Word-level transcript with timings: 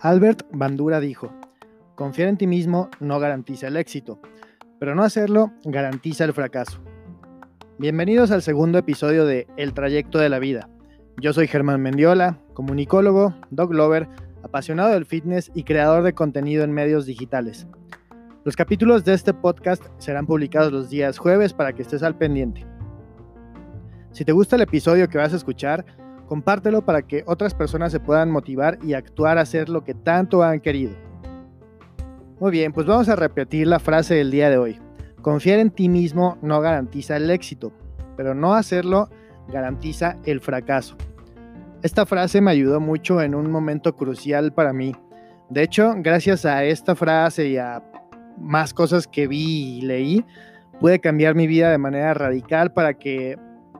Albert 0.00 0.42
Bandura 0.52 1.00
dijo, 1.00 1.32
confiar 1.94 2.28
en 2.28 2.36
ti 2.36 2.46
mismo 2.46 2.90
no 3.00 3.18
garantiza 3.18 3.68
el 3.68 3.78
éxito, 3.78 4.20
pero 4.78 4.94
no 4.94 5.02
hacerlo 5.02 5.52
garantiza 5.64 6.24
el 6.24 6.34
fracaso. 6.34 6.82
Bienvenidos 7.78 8.30
al 8.30 8.42
segundo 8.42 8.76
episodio 8.76 9.24
de 9.24 9.46
El 9.56 9.72
trayecto 9.72 10.18
de 10.18 10.28
la 10.28 10.38
vida. 10.38 10.68
Yo 11.18 11.32
soy 11.32 11.48
Germán 11.48 11.80
Mendiola, 11.80 12.38
comunicólogo, 12.52 13.34
dog 13.50 13.72
lover, 13.72 14.06
apasionado 14.42 14.90
del 14.90 15.06
fitness 15.06 15.50
y 15.54 15.64
creador 15.64 16.02
de 16.02 16.12
contenido 16.12 16.64
en 16.64 16.72
medios 16.72 17.06
digitales. 17.06 17.66
Los 18.44 18.56
capítulos 18.56 19.06
de 19.06 19.14
este 19.14 19.32
podcast 19.32 19.82
serán 19.96 20.26
publicados 20.26 20.70
los 20.70 20.90
días 20.90 21.16
jueves 21.16 21.54
para 21.54 21.72
que 21.72 21.80
estés 21.80 22.02
al 22.02 22.18
pendiente. 22.18 22.66
Si 24.14 24.24
te 24.24 24.30
gusta 24.30 24.54
el 24.54 24.62
episodio 24.62 25.08
que 25.08 25.18
vas 25.18 25.32
a 25.32 25.36
escuchar, 25.36 25.84
compártelo 26.28 26.84
para 26.84 27.02
que 27.02 27.24
otras 27.26 27.52
personas 27.52 27.90
se 27.90 27.98
puedan 27.98 28.30
motivar 28.30 28.78
y 28.80 28.94
actuar 28.94 29.38
a 29.38 29.40
hacer 29.40 29.68
lo 29.68 29.82
que 29.82 29.92
tanto 29.92 30.44
han 30.44 30.60
querido. 30.60 30.94
Muy 32.38 32.52
bien, 32.52 32.72
pues 32.72 32.86
vamos 32.86 33.08
a 33.08 33.16
repetir 33.16 33.66
la 33.66 33.80
frase 33.80 34.14
del 34.14 34.30
día 34.30 34.50
de 34.50 34.56
hoy. 34.56 34.78
Confiar 35.20 35.58
en 35.58 35.72
ti 35.72 35.88
mismo 35.88 36.38
no 36.42 36.60
garantiza 36.60 37.16
el 37.16 37.28
éxito, 37.28 37.72
pero 38.16 38.36
no 38.36 38.54
hacerlo 38.54 39.08
garantiza 39.48 40.16
el 40.24 40.40
fracaso. 40.40 40.96
Esta 41.82 42.06
frase 42.06 42.40
me 42.40 42.52
ayudó 42.52 42.78
mucho 42.78 43.20
en 43.20 43.34
un 43.34 43.50
momento 43.50 43.96
crucial 43.96 44.52
para 44.52 44.72
mí. 44.72 44.94
De 45.50 45.64
hecho, 45.64 45.92
gracias 45.96 46.44
a 46.44 46.62
esta 46.62 46.94
frase 46.94 47.48
y 47.48 47.56
a 47.56 47.82
más 48.38 48.74
cosas 48.74 49.08
que 49.08 49.26
vi 49.26 49.78
y 49.78 49.80
leí, 49.80 50.24
pude 50.78 51.00
cambiar 51.00 51.34
mi 51.34 51.48
vida 51.48 51.72
de 51.72 51.78
manera 51.78 52.14
radical 52.14 52.72
para 52.72 52.94
que 52.94 53.36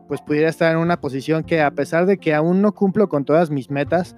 pues 0.09 0.21
pudiera 0.21 0.49
estar 0.49 0.73
en 0.73 0.79
una 0.79 1.01
posición 1.01 1.45
que 1.45 1.63
a 1.63 1.71
pesar 1.71 2.07
de 2.07 2.19
que 2.19 2.35
aún 2.35 2.63
no 2.63 2.73
cumplo 2.73 3.09
con 3.09 3.25
todas 3.25 3.51
mis 3.51 3.71
metas, 3.71 4.17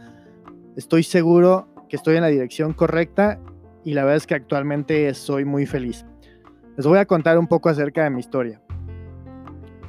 estoy 0.77 1.03
seguro 1.03 1.69
que 1.89 1.97
estoy 1.97 2.17
en 2.17 2.23
la 2.23 2.28
dirección 2.28 2.73
correcta 2.73 3.39
y 3.84 3.95
la 3.95 4.03
verdad 4.03 4.17
es 4.17 4.27
que 4.27 4.34
actualmente 4.34 5.12
soy 5.15 5.45
muy 5.45 5.67
feliz. 5.67 6.05
Les 6.77 6.87
voy 6.87 6.98
a 6.98 7.06
contar 7.06 7.39
un 7.39 7.47
poco 7.47 7.69
acerca 7.69 8.05
de 8.05 8.11
mi 8.11 8.20
historia. 8.20 8.61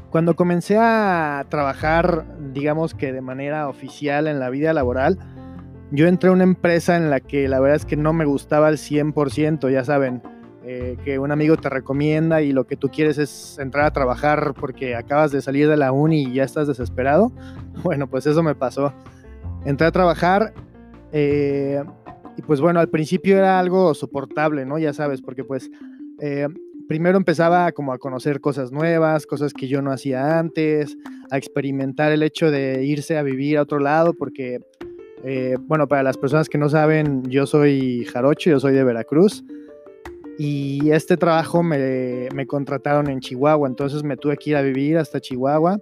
Cuando 0.10 0.36
comencé 0.36 0.78
a 0.80 1.46
trabajar, 1.50 2.26
digamos 2.54 2.94
que 2.94 3.12
de 3.12 3.22
manera 3.22 3.68
oficial 3.68 4.28
en 4.28 4.40
la 4.40 4.50
vida 4.50 4.72
laboral, 4.74 5.20
yo 5.92 6.08
entré 6.08 6.30
a 6.30 6.34
una 6.34 6.44
empresa 6.44 6.96
en 6.96 7.10
la 7.10 7.20
que 7.20 7.48
la 7.48 7.60
verdad 7.60 7.78
es 7.78 7.86
que 7.86 7.98
no 7.98 8.14
me 8.14 8.26
gustaba 8.26 8.68
al 8.68 8.78
100%, 8.78 9.70
ya 9.72 9.84
saben, 9.84 10.22
eh, 10.80 10.96
que 11.04 11.18
un 11.18 11.32
amigo 11.32 11.58
te 11.58 11.70
recomienda 11.70 12.44
y 12.44 12.52
lo 12.52 12.68
que 12.68 12.76
tú 12.76 12.90
quieres 12.90 13.18
es 13.18 13.58
entrar 13.58 13.86
a 13.86 13.92
trabajar 13.92 14.54
porque 14.54 14.96
acabas 14.96 15.32
de 15.32 15.42
salir 15.42 15.68
de 15.68 15.76
la 15.76 15.92
uni 15.92 16.26
y 16.26 16.34
ya 16.34 16.44
estás 16.44 16.68
desesperado. 16.68 17.32
Bueno, 17.84 18.08
pues 18.08 18.26
eso 18.26 18.42
me 18.42 18.56
pasó. 18.56 18.92
Entré 19.64 19.86
a 19.86 19.92
trabajar 19.92 20.54
eh, 21.12 21.84
y 22.36 22.42
pues 22.42 22.60
bueno, 22.60 22.80
al 22.80 22.90
principio 22.90 23.38
era 23.38 23.60
algo 23.60 23.94
soportable, 23.94 24.66
¿no? 24.66 24.80
Ya 24.80 24.94
sabes, 24.94 25.22
porque 25.22 25.44
pues 25.44 25.70
eh, 26.20 26.48
primero 26.88 27.18
empezaba 27.18 27.72
como 27.72 27.94
a 27.94 28.00
conocer 28.00 28.42
cosas 28.42 28.72
nuevas, 28.72 29.28
cosas 29.28 29.54
que 29.54 29.68
yo 29.68 29.84
no 29.84 29.92
hacía 29.92 30.40
antes, 30.40 30.98
a 31.30 31.38
experimentar 31.38 32.12
el 32.12 32.24
hecho 32.24 32.50
de 32.50 32.84
irse 32.84 33.18
a 33.18 33.24
vivir 33.24 33.58
a 33.58 33.62
otro 33.62 33.80
lado, 33.80 34.14
porque, 34.14 34.60
bueno, 35.68 35.88
para 35.88 36.02
las 36.02 36.18
personas 36.18 36.50
que 36.50 36.58
no 36.58 36.70
saben, 36.70 37.24
yo 37.30 37.46
soy 37.46 38.06
jarocho, 38.06 38.50
yo 38.50 38.60
soy 38.60 38.74
de 38.74 38.84
Veracruz. 38.84 39.44
Y 40.38 40.92
este 40.92 41.18
trabajo 41.18 41.64
me, 41.64 42.30
me, 42.34 42.46
contrataron 42.46 43.10
en 43.10 43.20
Chihuahua, 43.20 43.68
entonces 43.68 44.04
me 44.04 44.18
tuve 44.18 44.38
que 44.38 44.52
ir 44.52 44.56
a 44.56 44.62
vivir 44.62 44.98
hasta 44.98 45.20
Chihuahua. 45.20 45.80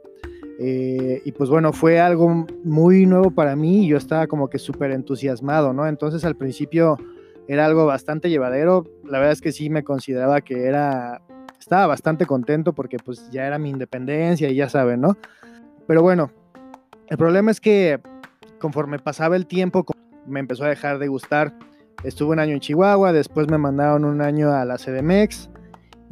Eh, 0.57 1.21
y 1.25 1.31
pues 1.33 1.49
bueno, 1.49 1.73
fue 1.73 1.99
algo 1.99 2.47
muy 2.63 3.05
nuevo 3.05 3.31
para 3.31 3.55
mí 3.55 3.85
y 3.85 3.87
yo 3.89 3.97
estaba 3.97 4.27
como 4.27 4.49
que 4.49 4.57
súper 4.57 4.91
entusiasmado, 4.91 5.73
¿no? 5.73 5.87
Entonces 5.87 6.23
al 6.23 6.35
principio 6.35 6.97
era 7.47 7.65
algo 7.65 7.85
bastante 7.85 8.29
llevadero. 8.29 8.85
La 9.03 9.19
verdad 9.19 9.33
es 9.33 9.41
que 9.41 9.51
sí 9.51 9.69
me 9.69 9.83
consideraba 9.83 10.41
que 10.41 10.65
era, 10.65 11.21
estaba 11.59 11.87
bastante 11.87 12.25
contento 12.25 12.73
porque 12.73 12.97
pues 12.97 13.29
ya 13.31 13.45
era 13.45 13.59
mi 13.59 13.69
independencia 13.69 14.49
y 14.49 14.55
ya 14.55 14.69
saben, 14.69 15.01
¿no? 15.01 15.17
Pero 15.87 16.01
bueno, 16.01 16.31
el 17.07 17.17
problema 17.17 17.51
es 17.51 17.59
que 17.59 17.99
conforme 18.59 18.99
pasaba 18.99 19.35
el 19.35 19.45
tiempo 19.45 19.85
me 20.25 20.39
empezó 20.39 20.63
a 20.63 20.69
dejar 20.69 20.99
de 20.99 21.07
gustar 21.07 21.53
Estuve 22.03 22.33
un 22.33 22.39
año 22.39 22.53
en 22.53 22.59
Chihuahua, 22.59 23.13
después 23.13 23.49
me 23.49 23.57
mandaron 23.57 24.05
un 24.05 24.21
año 24.21 24.51
a 24.51 24.63
la 24.65 24.77
CDMX 24.77 25.49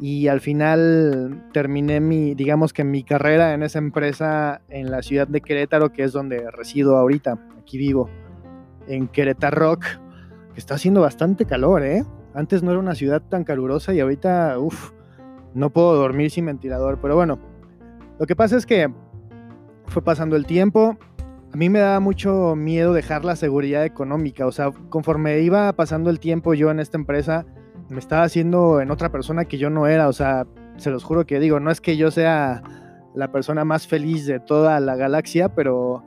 y 0.00 0.28
al 0.28 0.40
final 0.40 1.44
terminé 1.52 2.00
mi, 2.00 2.34
digamos 2.34 2.72
que 2.72 2.82
mi 2.84 3.04
carrera 3.04 3.54
en 3.54 3.62
esa 3.62 3.78
empresa 3.78 4.60
en 4.68 4.90
la 4.90 5.02
ciudad 5.02 5.28
de 5.28 5.40
Querétaro, 5.40 5.92
que 5.92 6.02
es 6.02 6.12
donde 6.12 6.50
resido 6.50 6.96
ahorita, 6.96 7.38
aquí 7.60 7.78
vivo, 7.78 8.10
en 8.88 9.06
Querétaro 9.08 9.56
Rock, 9.56 9.84
que 10.52 10.60
está 10.60 10.74
haciendo 10.74 11.00
bastante 11.00 11.44
calor, 11.44 11.84
¿eh? 11.84 12.04
Antes 12.34 12.62
no 12.62 12.72
era 12.72 12.80
una 12.80 12.96
ciudad 12.96 13.22
tan 13.22 13.44
calurosa 13.44 13.94
y 13.94 14.00
ahorita, 14.00 14.58
uff, 14.58 14.90
no 15.54 15.70
puedo 15.70 15.94
dormir 15.94 16.30
sin 16.30 16.46
ventilador, 16.46 16.98
pero 17.00 17.14
bueno, 17.14 17.38
lo 18.18 18.26
que 18.26 18.34
pasa 18.34 18.56
es 18.56 18.66
que 18.66 18.92
fue 19.86 20.02
pasando 20.02 20.34
el 20.34 20.44
tiempo, 20.44 20.96
a 21.54 21.56
mí 21.56 21.68
me 21.68 21.78
daba 21.78 22.00
mucho 22.00 22.56
miedo 22.56 22.92
dejar 22.92 23.24
la 23.24 23.36
seguridad 23.36 23.84
económica. 23.84 24.44
O 24.44 24.50
sea, 24.50 24.72
conforme 24.90 25.38
iba 25.38 25.72
pasando 25.74 26.10
el 26.10 26.18
tiempo 26.18 26.52
yo 26.52 26.68
en 26.72 26.80
esta 26.80 26.98
empresa, 26.98 27.46
me 27.88 28.00
estaba 28.00 28.24
haciendo 28.24 28.80
en 28.80 28.90
otra 28.90 29.12
persona 29.12 29.44
que 29.44 29.56
yo 29.56 29.70
no 29.70 29.86
era. 29.86 30.08
O 30.08 30.12
sea, 30.12 30.48
se 30.78 30.90
los 30.90 31.04
juro 31.04 31.26
que 31.26 31.38
digo, 31.38 31.60
no 31.60 31.70
es 31.70 31.80
que 31.80 31.96
yo 31.96 32.10
sea 32.10 32.60
la 33.14 33.30
persona 33.30 33.64
más 33.64 33.86
feliz 33.86 34.26
de 34.26 34.40
toda 34.40 34.80
la 34.80 34.96
galaxia, 34.96 35.54
pero 35.54 36.02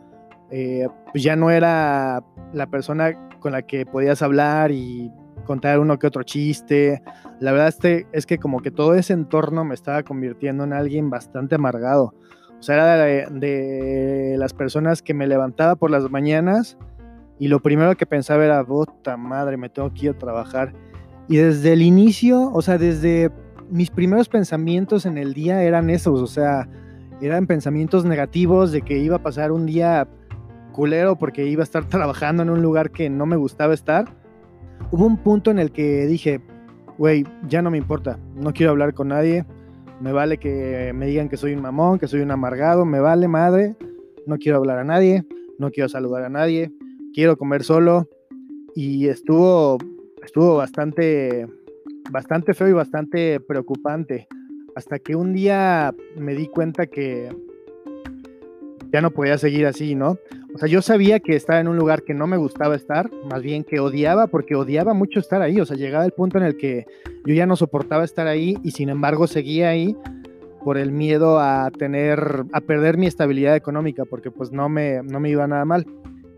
eh, 0.52 0.90
pues 1.14 1.24
ya 1.24 1.38
no 1.38 1.50
era 1.50 2.26
la 2.52 2.68
persona 2.68 3.30
con 3.40 3.54
la 3.54 3.62
que 3.62 3.86
podías 3.86 4.22
hablar 4.22 4.72
y 4.72 5.14
contar 5.46 5.80
uno 5.80 5.98
que 5.98 6.08
otro 6.08 6.24
chiste. 6.24 7.02
La 7.40 7.54
verdad 7.54 7.70
este, 7.70 8.06
es 8.12 8.26
que 8.26 8.38
como 8.38 8.60
que 8.60 8.72
todo 8.72 8.96
ese 8.96 9.14
entorno 9.14 9.64
me 9.64 9.76
estaba 9.76 10.04
convirtiendo 10.04 10.66
en 10.66 10.74
alguien 10.74 11.10
bastante 11.10 11.56
amargado. 11.56 12.14
O 12.60 12.64
sea, 12.64 12.76
era 12.76 13.30
de, 13.30 14.36
las 14.38 14.54
personas 14.54 15.02
que 15.02 15.14
me 15.14 15.28
levantaba 15.28 15.76
por 15.76 15.92
las 15.92 16.10
mañanas 16.10 16.78
y 17.40 17.50
lo 17.50 17.60
primero 17.60 17.96
que 17.96 18.06
pensaba 18.06 18.44
era, 18.44 18.64
puta 18.64 19.16
madre, 19.16 19.58
me 19.58 19.70
tengo 19.70 19.94
que 19.94 20.08
ir 20.08 20.12
a 20.12 20.18
trabajar. 20.18 20.74
Y 21.28 21.38
desde 21.38 21.74
el 21.74 21.82
inicio, 21.82 22.52
o 22.52 22.62
sea, 22.62 22.78
desde 22.78 23.32
mis 23.70 23.92
primeros 23.92 24.30
pensamientos 24.30 25.06
en 25.06 25.18
el 25.18 25.34
día 25.34 25.62
eran 25.62 25.90
esos, 25.90 26.22
o 26.22 26.28
sea, 26.28 26.68
eran 27.22 27.48
pensamientos 27.48 28.06
negativos 28.06 28.72
de 28.72 28.82
que 28.82 28.98
iba 28.98 29.18
a 29.18 29.24
pasar 29.24 29.52
un 29.52 29.66
día 29.66 30.08
culero 30.72 31.18
porque 31.18 31.46
iba 31.46 31.62
a 31.62 31.64
estar 31.64 31.86
trabajando 31.90 32.44
en 32.44 32.50
un 32.50 32.62
lugar 32.62 32.92
que 32.92 33.10
no 33.10 33.26
me 33.26 33.36
gustaba 33.36 33.74
estar. 33.74 34.06
Hubo 34.92 35.06
un 35.06 35.18
punto 35.18 35.52
en 35.52 35.60
el 35.60 35.72
que 35.72 36.06
dije, 36.08 36.42
güey, 36.98 37.26
ya 37.48 37.62
no 37.62 37.70
me 37.70 37.78
importa, 37.78 38.20
no 38.36 38.54
quiero 38.54 38.72
hablar 38.72 38.94
con 38.94 39.10
nadie, 39.10 39.46
me 40.00 40.12
vale 40.12 40.38
que 40.38 40.92
me 40.94 41.08
digan 41.08 41.30
que 41.30 41.38
soy 41.38 41.54
un 41.54 41.62
mamón, 41.62 42.00
que 42.00 42.08
soy 42.08 42.22
un 42.22 42.32
amargado, 42.32 42.86
me 42.86 43.00
vale 43.00 43.28
madre. 43.28 43.76
No 44.26 44.38
quiero 44.38 44.58
hablar 44.58 44.80
a 44.80 44.84
nadie, 44.84 45.26
no 45.58 45.72
quiero 45.72 45.90
saludar 45.90 46.24
a 46.24 46.30
nadie, 46.30 46.72
quiero 47.14 47.38
comer 47.38 47.64
solo. 47.64 48.08
Y 48.76 49.08
estuvo, 49.08 49.78
estuvo 50.24 50.56
bastante, 50.58 51.48
bastante 52.12 52.54
feo 52.54 52.68
y 52.68 52.74
bastante 52.74 53.40
preocupante. 53.40 54.28
Hasta 54.76 55.00
que 55.00 55.16
un 55.16 55.34
día 55.34 55.96
me 56.16 56.36
di 56.36 56.48
cuenta 56.48 56.86
que 56.86 57.30
ya 58.92 59.02
no 59.02 59.12
podía 59.12 59.38
seguir 59.38 59.66
así, 59.66 59.96
¿no? 59.96 60.18
O 60.58 60.60
sea, 60.60 60.68
yo 60.68 60.82
sabía 60.82 61.20
que 61.20 61.36
estaba 61.36 61.60
en 61.60 61.68
un 61.68 61.78
lugar 61.78 62.02
que 62.02 62.16
no 62.16 62.26
me 62.26 62.36
gustaba 62.36 62.76
estar, 62.76 63.12
más 63.30 63.44
bien 63.44 63.64
que 63.64 63.80
odiaba, 63.80 64.26
porque 64.26 64.56
odiaba 64.56 64.96
mucho 64.96 65.20
estar 65.20 65.44
ahí. 65.44 65.62
O 65.62 65.68
sea, 65.68 65.78
llegaba 65.78 66.04
el 66.04 66.14
punto 66.14 66.40
en 66.40 66.46
el 66.46 66.58
que 66.58 66.88
yo 67.28 67.36
ya 67.36 67.46
no 67.46 67.56
soportaba 67.56 68.04
estar 68.04 68.26
ahí 68.26 68.58
y 68.64 68.72
sin 68.72 68.90
embargo 68.90 69.28
seguía 69.28 69.70
ahí 69.70 69.96
por 70.66 70.80
el 70.80 70.92
miedo 70.92 71.40
a 71.40 71.70
tener, 71.70 72.44
a 72.54 72.62
perder 72.62 72.98
mi 72.98 73.06
estabilidad 73.06 73.56
económica, 73.56 74.06
porque 74.06 74.32
pues 74.32 74.52
no 74.52 74.68
me, 74.68 75.04
no 75.04 75.20
me 75.20 75.30
iba 75.30 75.46
nada 75.46 75.64
mal. 75.64 75.86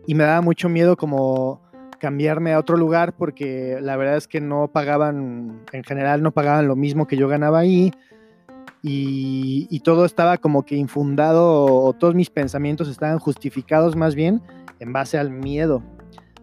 Y 0.06 0.16
me 0.16 0.26
daba 0.26 0.42
mucho 0.42 0.68
miedo 0.68 0.98
como 0.98 1.62
cambiarme 1.98 2.52
a 2.52 2.60
otro 2.60 2.76
lugar 2.76 3.16
porque 3.16 3.78
la 3.82 3.96
verdad 3.96 4.18
es 4.18 4.28
que 4.28 4.42
no 4.42 4.68
pagaban, 4.68 5.62
en 5.72 5.84
general 5.86 6.22
no 6.24 6.32
pagaban 6.34 6.68
lo 6.68 6.76
mismo 6.76 7.08
que 7.08 7.16
yo 7.16 7.30
ganaba 7.30 7.60
ahí 7.60 7.94
y, 8.82 9.80
todo 9.84 10.06
estaba 10.06 10.38
como 10.38 10.64
que 10.66 10.76
infundado, 10.76 11.66
o 11.66 11.94
todos 11.94 12.16
mis 12.16 12.30
pensamientos 12.30 12.88
estaban 12.88 13.20
justificados 13.20 13.96
más 13.96 14.16
bien 14.16 14.42
en 14.80 14.94
base 14.94 15.18
al 15.18 15.32
miedo. 15.32 15.84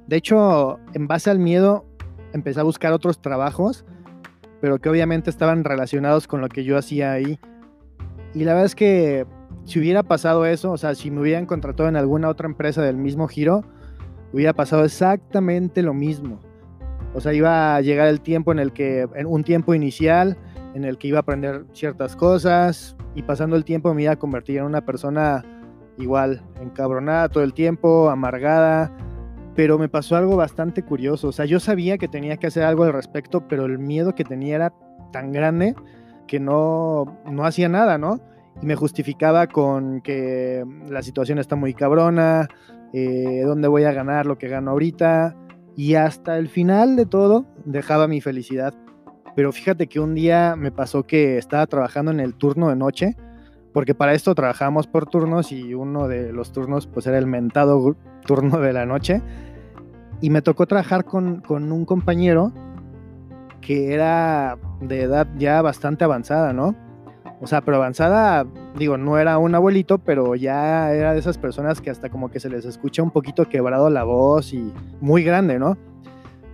De 0.07 0.17
hecho, 0.17 0.79
en 0.95 1.07
base 1.07 1.31
al 1.31 1.39
miedo 1.39 1.85
empecé 2.33 2.61
a 2.61 2.65
buscar 2.65 2.93
otros 2.93 3.21
trabajos, 3.21 3.85
pero 4.61 4.79
que 4.79 4.89
obviamente 4.89 5.31
estaban 5.31 5.65
relacionados 5.65 6.27
con 6.27 6.41
lo 6.41 6.49
que 6.49 6.65
yo 6.65 6.77
hacía 6.77 7.13
ahí. 7.13 7.39
Y 8.35 8.45
la 8.45 8.53
verdad 8.53 8.67
es 8.67 8.75
que 8.75 9.27
si 9.65 9.79
hubiera 9.79 10.03
pasado 10.03 10.45
eso, 10.47 10.73
o 10.73 10.77
sea, 10.77 10.95
si 10.95 11.11
me 11.11 11.21
hubieran 11.21 11.47
contratado 11.47 11.89
en 11.89 11.97
alguna 11.97 12.29
otra 12.29 12.47
empresa 12.47 12.83
del 12.83 12.97
mismo 12.97 13.29
giro, 13.29 13.65
hubiera 14.33 14.53
pasado 14.53 14.85
exactamente 14.85 15.83
lo 15.83 15.95
mismo. 15.95 16.41
O 17.15 17.21
sea, 17.21 17.33
iba 17.33 17.75
a 17.75 17.81
llegar 17.81 18.09
el 18.09 18.21
tiempo 18.21 18.53
en 18.53 18.59
el 18.59 18.73
que, 18.73 19.09
en 19.15 19.27
un 19.27 19.43
tiempo 19.43 19.75
inicial, 19.75 20.37
en 20.77 20.85
el 20.85 20.99
que 20.99 21.09
iba 21.09 21.19
a 21.19 21.21
aprender 21.23 21.65
ciertas 21.73 22.17
cosas 22.17 22.97
y 23.15 23.23
pasando 23.23 23.57
el 23.57 23.65
tiempo 23.65 23.95
me 23.95 24.03
iba 24.03 24.13
a 24.13 24.19
convertir 24.19 24.59
en 24.59 24.65
una 24.65 24.85
persona 24.85 25.43
igual, 25.97 26.43
encabronada 26.61 27.31
todo 27.31 27.43
el 27.43 27.55
tiempo, 27.55 28.11
amargada, 28.11 28.93
pero 29.55 29.79
me 29.79 29.89
pasó 29.89 30.17
algo 30.17 30.37
bastante 30.37 30.83
curioso. 30.83 31.29
O 31.29 31.33
sea, 31.33 31.47
yo 31.47 31.61
sabía 31.61 31.97
que 31.97 32.09
tenía 32.09 32.37
que 32.37 32.49
hacer 32.49 32.63
algo 32.63 32.85
al 32.85 32.93
respecto, 32.93 33.49
pero 33.49 33.65
el 33.65 33.79
miedo 33.79 34.15
que 34.15 34.25
tenía 34.25 34.57
era 34.57 34.75
tan 35.15 35.33
grande 35.33 35.75
que 36.27 36.41
no, 36.41 37.21
no 37.25 37.47
hacía 37.47 37.71
nada, 37.71 37.97
¿no? 37.97 38.21
Y 38.61 38.67
me 38.67 38.75
justificaba 38.77 39.47
con 39.47 40.03
que 40.03 40.63
la 40.91 41.01
situación 41.01 41.39
está 41.39 41.57
muy 41.57 41.73
cabrona, 41.73 42.49
eh, 42.93 43.41
dónde 43.47 43.69
voy 43.69 43.85
a 43.85 43.93
ganar 43.93 44.27
lo 44.27 44.37
que 44.37 44.49
gano 44.49 44.73
ahorita. 44.73 45.35
Y 45.75 45.95
hasta 45.95 46.37
el 46.37 46.49
final 46.49 46.97
de 46.97 47.07
todo 47.07 47.47
dejaba 47.65 48.09
mi 48.09 48.21
felicidad. 48.21 48.75
Pero 49.37 49.53
fíjate 49.53 49.87
que 49.87 50.01
un 50.01 50.15
día 50.15 50.57
me 50.57 50.73
pasó 50.73 51.05
que 51.05 51.37
estaba 51.37 51.67
trabajando 51.67 52.11
en 52.11 52.21
el 52.21 52.35
turno 52.35 52.71
de 52.71 52.77
noche, 52.77 53.17
porque 53.75 53.95
para 53.95 54.15
esto 54.15 54.35
trabajamos 54.35 54.87
por 54.87 55.05
turnos 55.05 55.53
y 55.53 55.75
uno 55.75 56.09
de 56.09 56.33
los 56.33 56.53
turnos 56.53 56.87
pues 56.87 57.07
era 57.07 57.19
el 57.19 57.27
mentado 57.27 57.95
turno 58.25 58.59
de 58.59 58.73
la 58.73 58.87
noche. 58.87 59.21
Y 60.23 60.31
me 60.31 60.41
tocó 60.41 60.67
trabajar 60.67 61.05
con, 61.05 61.43
con 61.43 61.71
un 61.71 61.85
compañero 61.85 62.51
que 63.61 63.93
era 63.93 64.57
de 64.81 65.03
edad 65.03 65.29
ya 65.37 65.61
bastante 65.61 66.05
avanzada, 66.05 66.55
¿no? 66.55 66.75
O 67.43 67.47
sea, 67.47 67.61
pero 67.61 67.77
avanzada, 67.77 68.47
digo, 68.79 68.97
no 68.97 69.19
era 69.19 69.37
un 69.37 69.55
abuelito, 69.55 69.99
pero 69.99 70.35
ya 70.35 70.91
era 70.95 71.13
de 71.13 71.19
esas 71.19 71.37
personas 71.37 71.83
que 71.83 71.91
hasta 71.91 72.09
como 72.09 72.31
que 72.31 72.41
se 72.41 72.49
les 72.49 72.65
escucha 72.65 73.03
un 73.03 73.11
poquito 73.11 73.47
quebrado 73.47 73.91
la 73.91 74.05
voz 74.05 74.55
y 74.55 74.73
muy 75.03 75.23
grande, 75.23 75.59
¿no? 75.59 75.77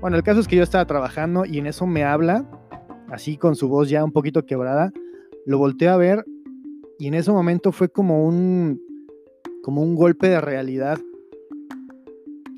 Bueno, 0.01 0.17
el 0.17 0.25
caso 0.25 0.41
es 0.41 0.49
que 0.49 0.57
yo 0.57 0.65
estaba 0.65 0.85
trabajando 0.85 1.45
y 1.45 1.59
en 1.59 1.69
eso 1.69 1.87
me 1.87 2.03
habla, 2.03 2.45
así 3.13 3.37
con 3.37 3.55
su 3.55 3.69
voz 3.69 3.91
ya 3.91 4.03
un 4.03 4.11
poquito 4.11 4.47
quebrada, 4.47 4.91
lo 5.45 5.59
volteo 5.59 5.93
a 5.93 5.97
ver 5.99 6.25
y 6.99 7.09
en 7.09 7.15
ese 7.15 7.31
momento 7.31 7.71
fue 7.71 7.91
como 7.91 8.27
un, 8.27 8.81
como 9.63 9.83
un 9.83 9.95
golpe 9.95 10.29
de 10.29 10.41
realidad. 10.41 10.99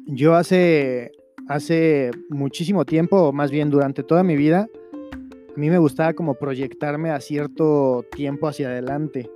Yo 0.06 0.36
hace, 0.36 1.10
hace 1.48 2.12
muchísimo 2.28 2.84
tiempo, 2.84 3.16
o 3.16 3.32
más 3.32 3.50
bien 3.50 3.70
durante 3.70 4.04
toda 4.04 4.22
mi 4.22 4.36
vida, 4.36 4.68
a 5.56 5.58
mí 5.58 5.70
me 5.70 5.78
gustaba 5.78 6.12
como 6.12 6.34
proyectarme 6.34 7.10
a 7.10 7.20
cierto 7.20 8.04
tiempo 8.14 8.46
hacia 8.46 8.68
adelante. 8.68 9.30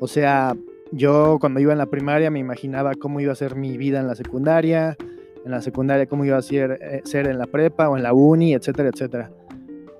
O 0.00 0.08
sea, 0.08 0.56
yo 0.90 1.38
cuando 1.40 1.60
iba 1.60 1.72
en 1.72 1.78
la 1.78 1.86
primaria 1.86 2.30
me 2.30 2.40
imaginaba 2.40 2.94
cómo 2.94 3.20
iba 3.20 3.32
a 3.32 3.36
ser 3.36 3.54
mi 3.54 3.76
vida 3.76 4.00
en 4.00 4.08
la 4.08 4.16
secundaria, 4.16 4.96
en 5.44 5.50
la 5.52 5.60
secundaria 5.60 6.06
cómo 6.06 6.24
iba 6.24 6.38
a 6.38 6.42
ser, 6.42 6.78
eh, 6.80 7.02
ser 7.04 7.28
en 7.28 7.38
la 7.38 7.46
prepa 7.46 7.88
o 7.88 7.96
en 7.96 8.02
la 8.02 8.12
uni, 8.12 8.54
etcétera, 8.54 8.88
etcétera. 8.88 9.30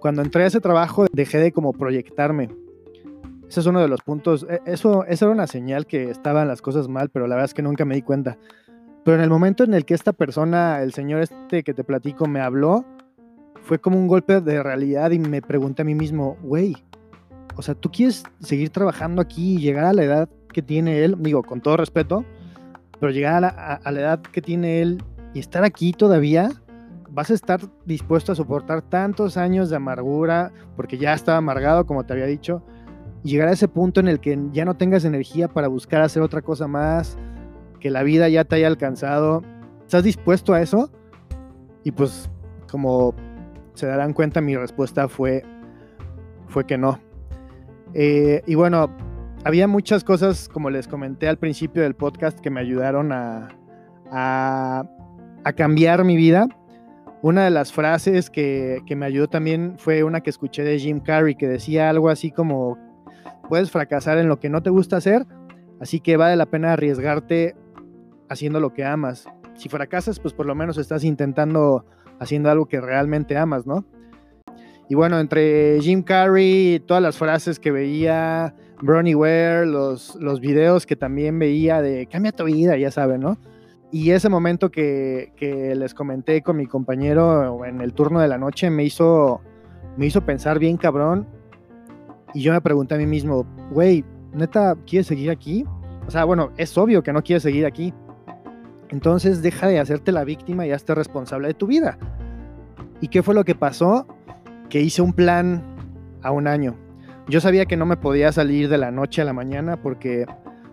Cuando 0.00 0.22
entré 0.22 0.44
a 0.44 0.46
ese 0.46 0.60
trabajo 0.60 1.06
dejé 1.12 1.38
de 1.38 1.52
como 1.52 1.72
proyectarme. 1.72 2.48
Ese 3.48 3.60
es 3.60 3.66
uno 3.66 3.80
de 3.80 3.88
los 3.88 4.02
puntos. 4.02 4.46
E, 4.48 4.60
eso, 4.66 5.04
eso 5.04 5.26
era 5.26 5.34
una 5.34 5.46
señal 5.46 5.86
que 5.86 6.10
estaban 6.10 6.48
las 6.48 6.62
cosas 6.62 6.88
mal, 6.88 7.10
pero 7.10 7.26
la 7.26 7.36
verdad 7.36 7.46
es 7.46 7.54
que 7.54 7.62
nunca 7.62 7.84
me 7.84 7.94
di 7.94 8.02
cuenta. 8.02 8.38
Pero 9.04 9.16
en 9.16 9.22
el 9.22 9.30
momento 9.30 9.64
en 9.64 9.74
el 9.74 9.84
que 9.84 9.94
esta 9.94 10.12
persona, 10.12 10.82
el 10.82 10.92
señor 10.92 11.22
este 11.22 11.62
que 11.62 11.74
te 11.74 11.84
platico, 11.84 12.26
me 12.26 12.40
habló, 12.40 12.84
fue 13.62 13.78
como 13.78 13.98
un 13.98 14.08
golpe 14.08 14.40
de 14.40 14.62
realidad 14.62 15.12
y 15.12 15.18
me 15.18 15.42
pregunté 15.42 15.82
a 15.82 15.84
mí 15.84 15.94
mismo, 15.94 16.36
güey, 16.42 16.76
o 17.56 17.62
sea, 17.62 17.74
¿tú 17.74 17.90
quieres 17.90 18.24
seguir 18.40 18.70
trabajando 18.70 19.22
aquí 19.22 19.54
y 19.54 19.58
llegar 19.58 19.84
a 19.84 19.92
la 19.92 20.04
edad 20.04 20.28
que 20.52 20.62
tiene 20.62 21.04
él? 21.04 21.16
Digo, 21.18 21.42
con 21.42 21.60
todo 21.60 21.76
respeto, 21.76 22.24
pero 23.00 23.12
llegar 23.12 23.44
a 23.44 23.90
la, 23.90 24.00
edad 24.00 24.20
que 24.20 24.42
tiene 24.42 24.82
él 24.82 25.02
y 25.34 25.38
estar 25.38 25.64
aquí 25.64 25.92
todavía, 25.92 26.50
vas 27.16 27.30
a 27.30 27.34
estar 27.34 27.60
dispuesto 27.86 28.32
a 28.32 28.34
soportar 28.34 28.82
tantos 28.82 29.38
años 29.38 29.70
de 29.70 29.76
amargura, 29.76 30.52
porque 30.76 30.98
ya 30.98 31.14
estaba 31.14 31.38
amargado, 31.38 31.86
como 31.86 32.04
te 32.04 32.12
había 32.12 32.26
dicho, 32.26 32.62
y 33.24 33.30
llegar 33.30 33.48
a 33.48 33.52
ese 33.52 33.68
punto 33.68 34.00
en 34.00 34.08
el 34.08 34.20
que 34.20 34.38
ya 34.52 34.66
no 34.66 34.76
tengas 34.76 35.06
energía 35.06 35.48
para 35.48 35.68
buscar 35.68 36.02
hacer 36.02 36.22
otra 36.22 36.42
cosa 36.42 36.68
más, 36.68 37.16
que 37.80 37.88
la 37.88 38.02
vida 38.02 38.28
ya 38.28 38.44
te 38.44 38.56
haya 38.56 38.66
alcanzado. 38.66 39.42
¿Estás 39.80 40.04
dispuesto 40.04 40.52
a 40.52 40.60
eso? 40.60 40.90
Y 41.84 41.92
pues, 41.92 42.28
como 42.70 43.14
se 43.72 43.86
darán 43.86 44.12
cuenta, 44.12 44.42
mi 44.42 44.54
respuesta 44.54 45.08
fue, 45.08 45.42
fue 46.48 46.66
que 46.66 46.76
no. 46.76 47.00
Eh, 47.94 48.42
y 48.46 48.56
bueno, 48.56 48.94
había 49.42 49.66
muchas 49.66 50.04
cosas, 50.04 50.50
como 50.50 50.68
les 50.68 50.86
comenté 50.86 51.28
al 51.28 51.38
principio 51.38 51.82
del 51.82 51.94
podcast, 51.94 52.38
que 52.40 52.50
me 52.50 52.60
ayudaron 52.60 53.10
a, 53.10 53.48
a, 54.12 54.84
cambiar 55.54 56.04
mi 56.04 56.14
vida. 56.14 56.46
Una 57.26 57.42
de 57.42 57.50
las 57.50 57.72
frases 57.72 58.30
que, 58.30 58.82
que, 58.86 58.94
me 58.94 59.04
ayudó 59.04 59.26
también 59.26 59.74
fue 59.78 60.04
una 60.04 60.20
que 60.20 60.30
escuché 60.30 60.62
de 60.62 60.78
Jim 60.78 61.00
Carrey, 61.00 61.34
que 61.34 61.48
decía 61.48 61.90
algo 61.90 62.08
así 62.08 62.30
como, 62.30 62.78
puedes 63.48 63.72
fracasar 63.72 64.18
en 64.18 64.28
lo 64.28 64.38
que 64.38 64.48
no 64.48 64.62
te 64.62 64.70
gusta 64.70 64.98
hacer, 64.98 65.26
así 65.80 65.98
que 65.98 66.16
vale 66.16 66.36
la 66.36 66.46
pena 66.46 66.74
arriesgarte 66.74 67.56
haciendo 68.28 68.60
lo 68.60 68.72
que 68.72 68.84
amas. 68.84 69.26
Si 69.56 69.68
fracasas, 69.68 70.20
pues 70.20 70.34
por 70.34 70.46
lo 70.46 70.54
menos 70.54 70.78
estás 70.78 71.02
intentando 71.02 71.84
haciendo 72.20 72.48
algo 72.48 72.66
que 72.66 72.80
realmente 72.80 73.36
amas, 73.36 73.66
¿no? 73.66 73.84
Y 74.88 74.94
bueno, 74.94 75.18
entre 75.18 75.80
Jim 75.80 76.04
Carrey, 76.04 76.78
todas 76.86 77.02
las 77.02 77.18
frases 77.18 77.58
que 77.58 77.72
veía, 77.72 78.54
Bronnie 78.80 79.16
Ware, 79.16 79.66
los, 79.66 80.14
los 80.20 80.38
videos 80.38 80.86
que 80.86 80.94
también 80.94 81.40
veía 81.40 81.82
de 81.82 82.06
cambia 82.06 82.30
tu 82.30 82.44
vida, 82.44 82.76
ya 82.76 82.92
saben, 82.92 83.20
¿no? 83.20 83.36
Y 83.92 84.10
ese 84.10 84.28
momento 84.28 84.70
que, 84.70 85.32
les 85.76 85.94
comenté 85.94 86.42
con 86.42 86.56
mi 86.56 86.66
compañero 86.66 87.64
en 87.64 87.80
el 87.80 87.92
turno 87.92 88.20
de 88.20 88.28
la 88.28 88.38
noche 88.38 88.68
me 88.68 88.84
hizo, 88.84 89.40
me 89.96 90.06
hizo 90.06 90.22
pensar 90.22 90.58
bien 90.58 90.76
cabrón. 90.76 91.26
Y 92.34 92.42
yo 92.42 92.52
me 92.52 92.60
pregunté 92.60 92.96
a 92.96 92.98
mí 92.98 93.06
mismo, 93.06 93.46
güey, 93.70 94.04
¿neta 94.32 94.76
quieres 94.86 95.06
seguir 95.06 95.30
aquí? 95.30 95.64
O 96.06 96.10
sea, 96.10 96.24
bueno, 96.24 96.50
es 96.56 96.76
obvio 96.76 97.02
que 97.02 97.12
no 97.12 97.22
quieres 97.22 97.42
seguir 97.42 97.64
aquí. 97.64 97.94
Entonces 98.88 99.42
deja 99.42 99.68
de 99.68 99.78
hacerte 99.78 100.12
la 100.12 100.24
víctima 100.24 100.66
y 100.66 100.72
hazte 100.72 100.94
responsable 100.94 101.48
de 101.48 101.54
tu 101.54 101.66
vida. 101.66 101.98
¿Y 103.00 103.08
qué 103.08 103.22
fue 103.22 103.34
lo 103.34 103.44
que 103.44 103.54
pasó? 103.54 104.06
Que 104.68 104.80
hice 104.80 105.02
un 105.02 105.12
plan 105.12 105.62
a 106.22 106.32
un 106.32 106.46
año. 106.46 106.76
Yo 107.28 107.40
sabía 107.40 107.66
que 107.66 107.76
no 107.76 107.86
me 107.86 107.96
podía 107.96 108.30
salir 108.32 108.68
de 108.68 108.78
la 108.78 108.90
noche 108.90 109.22
a 109.22 109.24
la 109.24 109.32
mañana 109.32 109.76
porque 109.80 110.26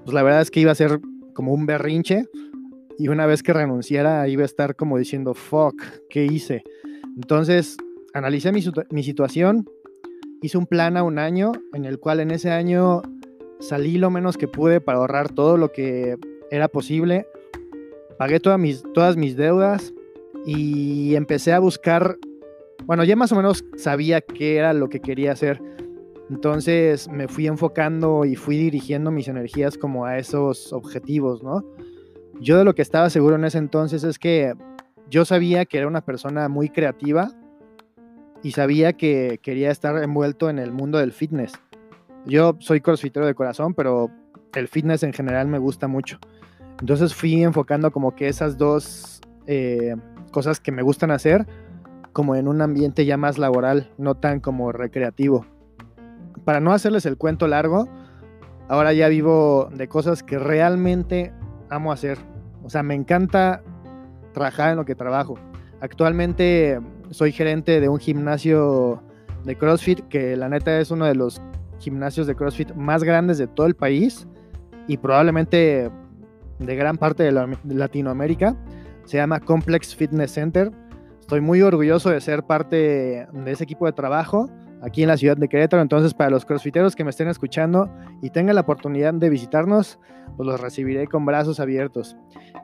pues 0.04 0.13
la 0.13 0.24
verdad 0.24 0.42
es 0.42 0.51
que 0.51 0.60
iba 0.60 0.71
a 0.71 0.75
ser 0.75 1.00
como 1.33 1.54
un 1.54 1.65
berrinche 1.65 2.25
y 2.98 3.07
una 3.07 3.25
vez 3.25 3.44
que 3.44 3.54
renunciara 3.54 4.28
iba 4.28 4.44
a 4.44 4.45
estar 4.45 4.75
como 4.75 4.98
diciendo, 4.98 5.34
fuck, 5.34 5.81
¿qué 6.10 6.25
hice? 6.25 6.63
Entonces 7.16 7.78
analicé 8.13 8.51
mi, 8.51 8.63
mi 8.92 9.04
situación, 9.04 9.66
hice 10.42 10.57
un 10.57 10.68
plan 10.68 10.98
a 10.98 11.04
un 11.04 11.19
año 11.19 11.51
en 11.74 11.86
el 11.86 12.00
cual 12.00 12.19
en 12.19 12.31
ese 12.31 12.51
año 12.51 13.01
salí 13.60 13.98
lo 13.98 14.10
menos 14.10 14.38
que 14.38 14.48
pude 14.48 14.81
para 14.81 15.00
ahorrar 15.00 15.30
todo 15.30 15.57
lo 15.57 15.72
que 15.72 16.18
era 16.51 16.68
posible 16.68 17.25
pagué 18.18 18.39
todas 18.39 18.60
mis, 18.60 18.84
todas 18.94 19.18
mis 19.18 19.36
deudas 19.36 19.94
y 20.46 21.15
empecé 21.15 21.53
a 21.53 21.60
buscar, 21.60 22.18
bueno, 22.86 23.03
ya 23.03 23.15
más 23.15 23.32
o 23.32 23.36
menos 23.36 23.65
sabía 23.75 24.22
qué 24.22 24.58
era 24.58 24.74
lo 24.74 24.89
que 24.89 25.00
quería 25.00 25.32
hacer. 25.32 25.62
Entonces 26.29 27.10
me 27.10 27.27
fui 27.27 27.48
enfocando 27.48 28.25
y 28.25 28.36
fui 28.36 28.58
dirigiendo 28.58 29.12
mis 29.12 29.27
energías 29.27 29.77
como 29.77 30.06
a 30.06 30.18
esos 30.18 30.74
objetivos, 30.74 31.44
¿no? 31.44 31.65
Yo 32.40 32.58
de 32.58 32.66
lo 32.66 32.75
que 32.75 32.82
estaba 32.82 33.10
seguro 33.10 33.36
en 33.36 33.46
ese 33.46 33.58
entonces 33.58 34.04
es 34.04 34.20
que 34.20 34.54
yo 35.10 35.25
sabía 35.25 35.66
que 35.66 35.78
era 35.78 35.88
una 35.88 36.02
persona 36.02 36.50
muy 36.50 36.70
creativa 36.70 37.32
y 38.42 38.52
sabía 38.52 38.94
que 38.94 39.40
quería 39.42 39.72
estar 39.72 40.02
envuelto 40.04 40.50
en 40.50 40.60
el 40.60 40.72
mundo 40.72 40.98
del 40.98 41.12
fitness. 41.12 41.54
Yo 42.25 42.58
soy 42.60 42.82
crossfitero 42.82 43.25
de 43.25 43.36
corazón, 43.36 43.74
pero 43.74 44.10
el 44.56 44.68
fitness 44.68 45.04
en 45.04 45.13
general 45.13 45.48
me 45.48 45.60
gusta 45.60 45.88
mucho. 45.88 46.20
Entonces 46.80 47.13
fui 47.13 47.44
enfocando 47.44 47.92
como 47.92 48.16
que 48.16 48.28
esas 48.28 48.58
dos 48.58 49.22
eh, 49.48 49.96
cosas 50.32 50.60
que 50.60 50.72
me 50.72 50.82
gustan 50.82 51.12
hacer 51.12 51.46
como 52.13 52.36
en 52.36 52.48
un 52.48 52.62
ambiente 52.62 53.06
ya 53.06 53.18
más 53.18 53.38
laboral, 53.38 53.92
no 53.98 54.16
tan 54.16 54.40
como 54.40 54.72
recreativo. 54.72 55.46
Para 56.46 56.60
no 56.60 56.72
hacerles 56.72 57.06
el 57.06 57.18
cuento 57.18 57.48
largo, 57.48 57.88
ahora 58.70 58.94
ya 58.94 59.08
vivo 59.08 59.70
de 59.74 59.88
cosas 59.88 60.24
que 60.24 60.38
realmente 60.38 61.34
amo 61.74 61.92
hacer. 61.92 62.18
O 62.63 62.70
sea, 62.70 62.84
me 62.84 62.96
encanta 62.96 63.62
trabajar 64.34 64.72
en 64.72 64.77
lo 64.77 64.86
que 64.86 64.96
trabajo. 64.96 65.38
Actualmente 65.82 66.80
soy 67.12 67.32
gerente 67.32 67.80
de 67.82 67.89
un 67.89 68.00
gimnasio 68.00 69.03
de 69.44 69.58
CrossFit 69.58 70.08
que 70.08 70.36
la 70.38 70.50
neta 70.50 70.80
es 70.80 70.92
uno 70.92 71.06
de 71.06 71.15
los 71.15 71.42
gimnasios 71.80 72.27
de 72.27 72.36
CrossFit 72.36 72.74
más 72.74 73.03
grandes 73.03 73.38
de 73.38 73.48
todo 73.48 73.68
el 73.68 73.75
país 73.75 74.27
y 74.88 74.98
probablemente 74.98 75.92
de 76.60 76.75
gran 76.75 76.98
parte 76.98 77.24
de, 77.24 77.58
Latinoamérica. 77.65 78.56
Se 79.06 79.18
llama 79.18 79.39
Complex 79.42 79.96
Fitness 79.96 80.32
Center. 80.32 80.72
Estoy 81.20 81.42
muy 81.42 81.62
orgulloso 81.62 82.10
de 82.10 82.22
ser 82.22 82.44
parte 82.44 83.27
de 83.32 83.51
ese 83.51 83.63
equipo 83.63 83.86
de 83.86 83.92
trabajo 83.92 84.50
aquí 84.84 85.02
en 85.02 85.08
la 85.08 85.18
ciudad 85.18 85.38
de 85.38 85.48
Querétaro. 85.48 85.82
Entonces, 85.82 86.13
para 86.13 86.30
los 86.30 86.46
crossfiteros 86.46 86.96
que 86.96 87.04
me 87.04 87.10
estén 87.10 87.30
escuchando 87.30 87.90
y 88.22 88.30
tengan 88.30 88.56
la 88.56 88.62
oportunidad 88.62 89.13
de 89.13 89.30
visitarnos, 89.30 90.00
pues 90.36 90.46
los 90.46 90.60
recibiré 90.60 91.08
con 91.08 91.25
brazos 91.25 91.60
abiertos. 91.60 92.18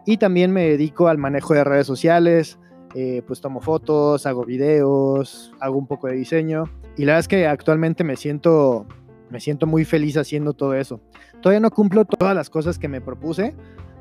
Y 0.06 0.18
también 0.18 0.52
me 0.52 0.68
dedico 0.70 1.08
al 1.08 1.18
manejo 1.18 1.54
de 1.54 1.64
redes 1.64 1.88
sociales, 1.88 2.60
eh, 2.96 3.22
pues 3.26 3.42
tomo 3.42 3.62
fotos, 3.62 4.26
hago 4.26 4.46
videos, 4.46 5.54
hago 5.60 5.78
un 5.78 5.88
poco 5.88 6.08
de 6.08 6.16
diseño. 6.16 6.66
Y 6.98 7.06
la 7.06 7.14
verdad 7.14 7.20
es 7.20 7.28
que 7.28 7.48
actualmente 7.48 8.04
me 8.04 8.16
siento 8.16 8.86
Me 9.30 9.40
siento 9.40 9.68
muy 9.68 9.86
feliz 9.86 10.18
haciendo 10.18 10.54
todo 10.54 10.74
eso. 10.74 11.02
Todavía 11.40 11.60
no 11.60 11.70
cumplo 11.70 12.04
todas 12.04 12.36
las 12.36 12.50
cosas 12.50 12.80
que 12.80 12.88
me 12.88 13.00
propuse, 13.00 13.54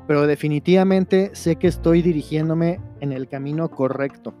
pero 0.07 0.25
definitivamente 0.25 1.29
sé 1.33 1.57
que 1.57 1.67
estoy 1.67 2.01
dirigiéndome 2.01 2.79
en 2.99 3.11
el 3.11 3.27
camino 3.27 3.69
correcto. 3.69 4.33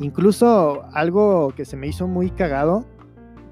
Incluso 0.00 0.84
algo 0.92 1.52
que 1.56 1.64
se 1.64 1.76
me 1.76 1.88
hizo 1.88 2.06
muy 2.06 2.30
cagado 2.30 2.84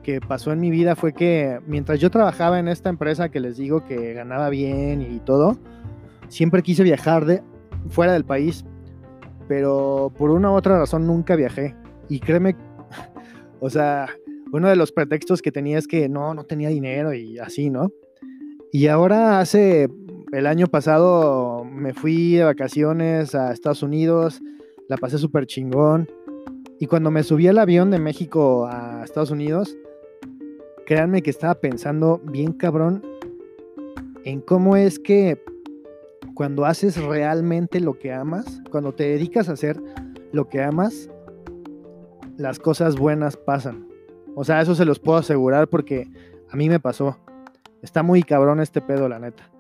que 0.03 0.21
pasó 0.21 0.53
en 0.53 0.61
mi 0.61 0.71
vida 0.71 0.95
fue 0.95 1.13
que 1.13 1.59
mientras 1.67 1.99
yo 1.99 2.11
trabajaba 2.11 2.61
en 2.61 2.69
esta 2.69 2.89
empresa 2.89 3.29
que 3.29 3.41
les 3.41 3.57
digo 3.57 3.85
que 3.85 4.13
ganaba 4.15 4.51
bien 4.51 5.03
y 5.03 5.19
todo, 5.19 5.59
siempre 6.29 6.63
quise 6.63 6.85
viajar 6.85 7.25
de 7.25 7.43
fuera 7.89 8.13
del 8.13 8.25
país, 8.25 8.65
pero 9.49 10.13
por 10.17 10.31
una 10.31 10.53
u 10.53 10.55
otra 10.55 10.79
razón 10.79 11.09
nunca 11.09 11.35
viajé. 11.35 11.75
Y 12.09 12.21
créeme, 12.21 12.55
o 13.61 13.69
sea, 13.69 14.09
uno 14.53 14.69
de 14.69 14.77
los 14.77 14.93
pretextos 14.93 15.43
que 15.43 15.51
tenía 15.51 15.77
es 15.77 15.89
que 15.89 16.09
no, 16.09 16.35
no 16.35 16.45
tenía 16.45 16.69
dinero 16.69 17.13
y 17.13 17.41
así, 17.41 17.69
¿no? 17.69 17.91
Y 18.73 18.87
ahora 18.87 19.41
hace 19.41 19.89
el 20.33 20.47
año 20.47 20.69
pasado 20.69 21.65
me 21.65 21.95
fui 21.95 22.35
de 22.35 22.45
vacaciones 22.45 23.35
a 23.35 23.53
Estados 23.53 23.83
Unidos, 23.83 24.41
la 24.89 24.97
pasé 24.97 25.19
súper 25.19 25.47
chingón. 25.47 26.09
Y 26.79 26.87
cuando 26.87 27.11
me 27.11 27.23
subí 27.23 27.49
al 27.49 27.59
avión 27.59 27.91
de 27.91 27.99
México 27.99 28.67
a 28.67 29.03
Estados 29.03 29.31
Unidos, 29.31 29.77
créanme 30.85 31.23
que 31.23 31.31
estaba 31.31 31.55
pensando 31.55 32.21
bien 32.25 32.53
cabrón 32.53 33.03
en 34.25 34.41
cómo 34.43 34.77
es 34.77 34.99
que 34.99 35.43
cuando 36.35 36.67
haces 36.67 37.03
realmente 37.03 37.81
lo 37.81 37.99
que 37.99 38.13
amas, 38.13 38.61
cuando 38.71 38.93
te 38.93 39.05
dedicas 39.05 39.49
a 39.49 39.53
hacer 39.53 39.81
lo 40.33 40.49
que 40.51 40.63
amas, 40.63 41.09
las 42.37 42.59
cosas 42.59 42.97
buenas 42.97 43.39
pasan. 43.39 43.89
O 44.35 44.45
sea, 44.45 44.61
eso 44.61 44.75
se 44.75 44.85
los 44.85 44.99
puedo 44.99 45.19
asegurar 45.19 45.69
porque 45.69 46.11
a 46.51 46.57
mí 46.57 46.69
me 46.69 46.79
pasó. 46.79 47.17
Está 47.81 48.03
muy 48.03 48.23
cabrón 48.23 48.61
este 48.61 48.83
pedo, 48.83 49.09
la 49.09 49.19
neta. 49.19 49.51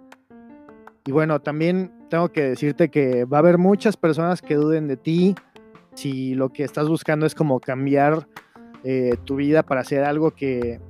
Y 1.06 1.12
bueno, 1.12 1.40
también 1.40 1.92
tengo 2.11 2.28
que 2.30 2.42
decirte 2.42 2.90
que 2.90 3.25
va 3.25 3.38
a 3.38 3.40
haber 3.40 3.56
muchas 3.56 3.96
personas 3.96 4.42
que 4.42 4.56
duden 4.56 4.87
de 4.87 4.99
ti 4.99 5.35
si 5.96 6.34
lo 6.34 6.50
que 6.50 6.62
estás 6.62 6.88
buscando 6.88 7.26
es 7.26 7.34
como 7.34 7.58
cambiar 7.58 8.28
eh, 8.84 9.16
tu 9.24 9.36
vida 9.36 9.62
para 9.62 9.80
hacer 9.80 10.04
algo 10.04 10.30
que, 10.30 10.80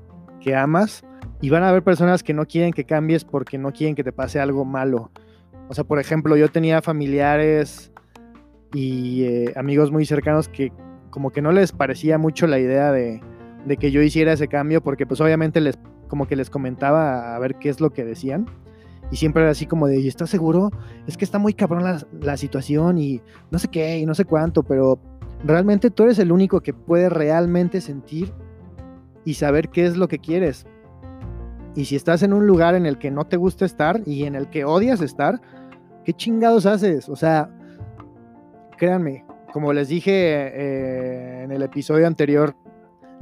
que 0.40 0.54
amas. 0.54 1.04
Y 1.40 1.50
van 1.50 1.62
a 1.62 1.68
haber 1.68 1.82
personas 1.82 2.22
que 2.22 2.34
no 2.34 2.46
quieren 2.46 2.72
que 2.72 2.84
cambies 2.84 3.24
porque 3.24 3.58
no 3.58 3.72
quieren 3.72 3.94
que 3.94 4.04
te 4.04 4.12
pase 4.12 4.40
algo 4.40 4.64
malo. 4.64 5.10
O 5.68 5.74
sea, 5.74 5.84
por 5.84 5.98
ejemplo, 5.98 6.36
yo 6.36 6.50
tenía 6.50 6.82
familiares 6.82 7.92
y 8.72 9.24
eh, 9.24 9.52
amigos 9.56 9.90
muy 9.90 10.06
cercanos 10.06 10.48
que 10.48 10.72
como 11.10 11.30
que 11.30 11.40
no 11.40 11.52
les 11.52 11.72
parecía 11.72 12.18
mucho 12.18 12.46
la 12.46 12.58
idea 12.58 12.92
de, 12.92 13.20
de, 13.64 13.76
que 13.76 13.90
yo 13.90 14.02
hiciera 14.02 14.32
ese 14.32 14.48
cambio 14.48 14.82
porque 14.82 15.06
pues 15.06 15.20
obviamente 15.20 15.60
les 15.60 15.78
como 16.08 16.26
que 16.26 16.36
les 16.36 16.50
comentaba 16.50 17.34
a 17.34 17.38
ver 17.38 17.56
qué 17.56 17.68
es 17.68 17.80
lo 17.80 17.90
que 17.90 18.04
decían. 18.04 18.46
Y 19.10 19.16
siempre 19.16 19.42
era 19.42 19.52
así 19.52 19.66
como 19.66 19.86
de, 19.86 20.00
¿y 20.00 20.08
estás 20.08 20.30
seguro? 20.30 20.70
Es 21.06 21.16
que 21.16 21.24
está 21.24 21.38
muy 21.38 21.54
cabrón 21.54 21.84
la, 22.20 22.36
situación 22.36 22.98
y 22.98 23.22
no 23.50 23.58
sé 23.58 23.68
qué 23.68 23.98
y 23.98 24.06
no 24.06 24.14
sé 24.14 24.24
cuánto, 24.24 24.62
pero 24.62 24.98
realmente 25.44 25.90
tú 25.90 26.04
eres 26.04 26.18
el 26.18 26.32
único 26.32 26.60
que 26.60 26.74
puede 26.74 27.08
realmente 27.08 27.80
sentir 27.80 28.32
y 29.24 29.34
saber 29.34 29.68
qué 29.68 29.86
es 29.86 29.96
lo 29.96 30.08
que 30.08 30.18
quieres. 30.18 30.66
Y 31.76 31.84
si 31.84 31.94
estás 31.94 32.22
en 32.22 32.32
un 32.32 32.46
lugar 32.46 32.74
en 32.74 32.86
el 32.86 32.98
que 32.98 33.10
no 33.10 33.26
te 33.26 33.36
gusta 33.36 33.64
estar 33.64 34.00
y 34.06 34.24
en 34.24 34.34
el 34.34 34.48
que 34.48 34.64
odias 34.64 35.00
estar, 35.00 35.40
¿qué 36.04 36.12
chingados 36.12 36.66
haces? 36.66 37.08
O 37.08 37.16
sea, 37.16 37.50
créanme, 38.76 39.24
como 39.52 39.72
les 39.72 39.88
dije 39.88 40.12
eh, 40.12 41.44
en 41.44 41.52
el 41.52 41.62
episodio 41.62 42.06
anterior, 42.06 42.56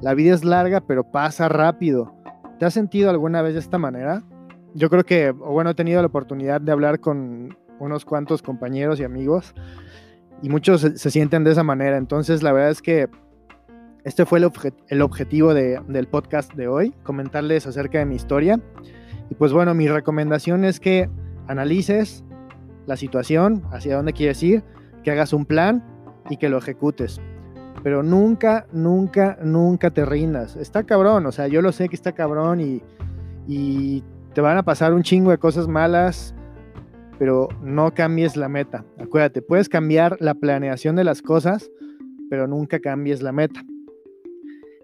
la 0.00 0.14
vida 0.14 0.34
es 0.34 0.44
larga 0.44 0.80
pero 0.80 1.04
pasa 1.04 1.48
rápido. 1.48 2.14
¿Te 2.58 2.64
has 2.64 2.74
sentido 2.74 3.10
alguna 3.10 3.42
vez 3.42 3.54
de 3.54 3.60
esta 3.60 3.78
manera? 3.78 4.22
Yo 4.74 4.90
creo 4.90 5.04
que, 5.04 5.30
bueno, 5.30 5.70
he 5.70 5.74
tenido 5.74 6.00
la 6.02 6.08
oportunidad 6.08 6.60
de 6.60 6.72
hablar 6.72 7.00
con 7.00 7.56
unos 7.78 8.04
cuantos 8.04 8.42
compañeros 8.42 9.00
y 9.00 9.04
amigos 9.04 9.54
y 10.42 10.48
muchos 10.48 10.80
se, 10.80 10.98
se 10.98 11.10
sienten 11.10 11.44
de 11.44 11.52
esa 11.52 11.62
manera. 11.62 11.96
Entonces, 11.96 12.42
la 12.42 12.52
verdad 12.52 12.70
es 12.70 12.82
que 12.82 13.08
este 14.04 14.26
fue 14.26 14.38
el, 14.88 15.00
objetivo 15.02 15.54
del 15.54 16.08
podcast 16.08 16.52
de 16.52 16.68
hoy, 16.68 16.92
comentarles 17.04 17.66
acerca 17.66 17.98
de 17.98 18.04
mi 18.04 18.16
historia. 18.16 18.60
Y 19.30 19.34
pues 19.34 19.50
bueno, 19.54 19.72
mi 19.72 19.88
recomendación 19.88 20.62
es 20.64 20.78
que 20.78 21.08
analices 21.48 22.22
la 22.86 22.98
situación, 22.98 23.62
hacia 23.72 23.96
dónde 23.96 24.12
quieres 24.12 24.42
ir, 24.42 24.62
que 25.02 25.10
hagas 25.10 25.32
un 25.32 25.46
plan 25.46 25.82
y 26.28 26.36
que 26.36 26.50
lo 26.50 26.58
ejecutes. 26.58 27.18
Pero 27.82 28.02
nunca, 28.02 28.66
nunca, 28.72 29.38
nunca 29.42 29.90
te 29.90 30.04
rindas. 30.04 30.56
Está 30.56 30.84
cabrón, 30.84 31.24
o 31.24 31.32
sea, 31.32 31.48
yo 31.48 31.62
lo 31.62 31.72
sé 31.72 31.88
que 31.88 31.96
está 31.96 32.12
cabrón 32.12 32.60
y, 32.60 32.82
y 33.48 34.04
te 34.34 34.40
van 34.40 34.58
a 34.58 34.64
pasar 34.64 34.92
un 34.92 35.04
chingo 35.04 35.30
de 35.30 35.38
cosas 35.38 35.68
malas, 35.68 36.34
pero 37.18 37.48
no 37.62 37.94
cambies 37.94 38.36
la 38.36 38.48
meta. 38.48 38.84
Acuérdate, 38.98 39.42
puedes 39.42 39.68
cambiar 39.68 40.16
la 40.20 40.34
planeación 40.34 40.96
de 40.96 41.04
las 41.04 41.22
cosas, 41.22 41.70
pero 42.28 42.48
nunca 42.48 42.80
cambies 42.80 43.22
la 43.22 43.30
meta. 43.30 43.64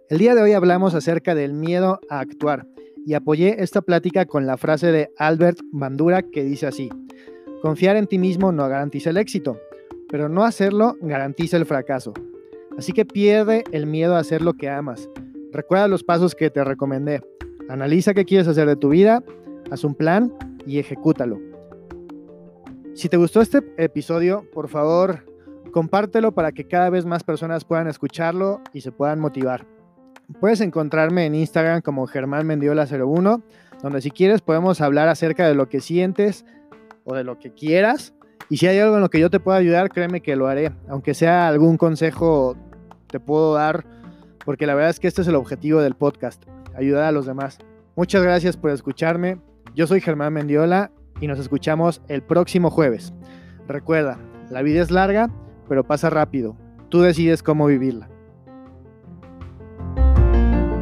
El 0.08 0.18
día 0.18 0.36
de 0.36 0.42
hoy 0.42 0.52
hablamos 0.52 0.94
acerca 0.94 1.34
del 1.34 1.52
miedo 1.52 1.98
a 2.08 2.20
actuar 2.20 2.68
y 3.04 3.14
apoyé 3.14 3.62
esta 3.62 3.82
plática 3.82 4.24
con 4.24 4.46
la 4.46 4.56
frase 4.56 4.92
de 4.92 5.10
Albert 5.18 5.58
Bandura 5.72 6.22
que 6.22 6.44
dice 6.44 6.68
así, 6.68 6.88
confiar 7.60 7.96
en 7.96 8.06
ti 8.06 8.18
mismo 8.18 8.52
no 8.52 8.68
garantiza 8.68 9.10
el 9.10 9.16
éxito, 9.16 9.58
pero 10.08 10.28
no 10.28 10.44
hacerlo 10.44 10.96
garantiza 11.00 11.56
el 11.56 11.66
fracaso. 11.66 12.12
Así 12.78 12.92
que 12.92 13.04
pierde 13.04 13.64
el 13.72 13.86
miedo 13.86 14.14
a 14.14 14.20
hacer 14.20 14.42
lo 14.42 14.54
que 14.54 14.68
amas. 14.68 15.08
Recuerda 15.52 15.88
los 15.88 16.04
pasos 16.04 16.36
que 16.36 16.50
te 16.50 16.62
recomendé. 16.62 17.20
Analiza 17.70 18.14
qué 18.14 18.24
quieres 18.24 18.48
hacer 18.48 18.66
de 18.66 18.74
tu 18.74 18.88
vida, 18.88 19.22
haz 19.70 19.84
un 19.84 19.94
plan 19.94 20.32
y 20.66 20.80
ejecútalo. 20.80 21.38
Si 22.94 23.08
te 23.08 23.16
gustó 23.16 23.40
este 23.40 23.62
episodio, 23.76 24.44
por 24.52 24.68
favor, 24.68 25.24
compártelo 25.70 26.32
para 26.32 26.50
que 26.50 26.66
cada 26.66 26.90
vez 26.90 27.06
más 27.06 27.22
personas 27.22 27.64
puedan 27.64 27.86
escucharlo 27.86 28.60
y 28.72 28.80
se 28.80 28.90
puedan 28.90 29.20
motivar. 29.20 29.68
Puedes 30.40 30.60
encontrarme 30.62 31.26
en 31.26 31.36
Instagram 31.36 31.80
como 31.80 32.08
Germán 32.08 32.48
Mendiola01, 32.48 33.40
donde 33.84 34.00
si 34.00 34.10
quieres 34.10 34.40
podemos 34.40 34.80
hablar 34.80 35.08
acerca 35.08 35.46
de 35.46 35.54
lo 35.54 35.68
que 35.68 35.80
sientes 35.80 36.44
o 37.04 37.14
de 37.14 37.22
lo 37.22 37.38
que 37.38 37.52
quieras. 37.52 38.14
Y 38.48 38.56
si 38.56 38.66
hay 38.66 38.80
algo 38.80 38.96
en 38.96 39.00
lo 39.02 39.10
que 39.10 39.20
yo 39.20 39.30
te 39.30 39.38
pueda 39.38 39.58
ayudar, 39.58 39.90
créeme 39.90 40.22
que 40.22 40.34
lo 40.34 40.48
haré. 40.48 40.72
Aunque 40.88 41.14
sea 41.14 41.46
algún 41.46 41.76
consejo, 41.76 42.56
te 43.06 43.20
puedo 43.20 43.54
dar, 43.54 43.86
porque 44.44 44.66
la 44.66 44.74
verdad 44.74 44.90
es 44.90 44.98
que 44.98 45.06
este 45.06 45.22
es 45.22 45.28
el 45.28 45.36
objetivo 45.36 45.80
del 45.80 45.94
podcast, 45.94 46.44
ayudar 46.74 47.04
a 47.04 47.12
los 47.12 47.26
demás. 47.26 47.58
Muchas 47.96 48.22
gracias 48.22 48.56
por 48.56 48.70
escucharme. 48.70 49.40
Yo 49.74 49.86
soy 49.86 50.00
Germán 50.00 50.32
Mendiola 50.32 50.90
y 51.20 51.26
nos 51.26 51.38
escuchamos 51.38 52.02
el 52.08 52.22
próximo 52.22 52.70
jueves. 52.70 53.12
Recuerda, 53.68 54.18
la 54.50 54.62
vida 54.62 54.82
es 54.82 54.90
larga, 54.90 55.30
pero 55.68 55.84
pasa 55.84 56.10
rápido. 56.10 56.56
Tú 56.88 57.02
decides 57.02 57.42
cómo 57.42 57.66
vivirla. 57.66 58.08